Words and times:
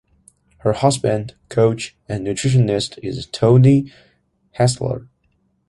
Her 0.61 0.73
husband, 0.73 1.35
coach 1.49 1.95
and 2.09 2.25
nutritionist 2.25 2.97
is 3.03 3.27
Toni 3.27 3.93
Hasler. 4.57 5.07